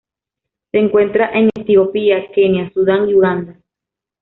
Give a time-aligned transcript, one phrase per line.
[0.71, 3.59] Se encuentra en Etiopía, Kenia, Sudán y Uganda.